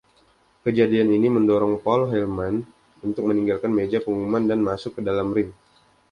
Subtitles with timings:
[0.65, 2.55] Kejadian ini mendorong Paul Heyman
[3.07, 5.49] untuk meninggalkan meja pengumuman dan masuk ke dalam ring.